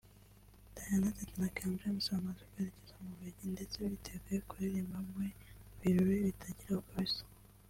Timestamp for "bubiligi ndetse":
3.11-3.77